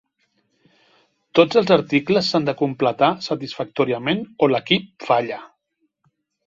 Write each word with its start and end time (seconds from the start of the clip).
Tots 1.39 1.59
els 1.61 1.73
articles 1.75 2.31
s'han 2.31 2.49
de 2.49 2.57
completar 2.63 3.13
satisfactòriament 3.29 4.27
o 4.47 4.53
l'equip 4.55 5.09
falla. 5.11 5.41